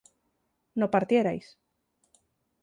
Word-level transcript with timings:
no 0.79 0.89
partierais 0.89 1.47